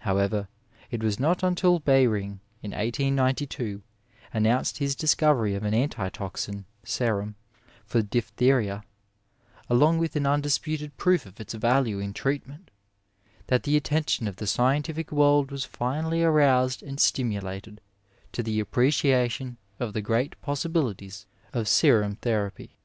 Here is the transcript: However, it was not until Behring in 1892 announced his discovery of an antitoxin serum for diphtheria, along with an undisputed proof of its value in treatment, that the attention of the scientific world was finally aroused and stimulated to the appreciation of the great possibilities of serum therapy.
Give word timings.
However, 0.00 0.46
it 0.90 1.02
was 1.02 1.18
not 1.18 1.42
until 1.42 1.78
Behring 1.78 2.40
in 2.62 2.72
1892 2.72 3.80
announced 4.30 4.76
his 4.76 4.94
discovery 4.94 5.54
of 5.54 5.62
an 5.62 5.72
antitoxin 5.72 6.66
serum 6.84 7.34
for 7.86 8.02
diphtheria, 8.02 8.84
along 9.70 9.96
with 9.96 10.16
an 10.16 10.26
undisputed 10.26 10.94
proof 10.98 11.24
of 11.24 11.40
its 11.40 11.54
value 11.54 11.98
in 11.98 12.12
treatment, 12.12 12.70
that 13.46 13.62
the 13.62 13.78
attention 13.78 14.28
of 14.28 14.36
the 14.36 14.46
scientific 14.46 15.10
world 15.10 15.50
was 15.50 15.64
finally 15.64 16.22
aroused 16.22 16.82
and 16.82 17.00
stimulated 17.00 17.80
to 18.32 18.42
the 18.42 18.60
appreciation 18.60 19.56
of 19.78 19.94
the 19.94 20.02
great 20.02 20.38
possibilities 20.42 21.24
of 21.54 21.66
serum 21.66 22.16
therapy. 22.16 22.76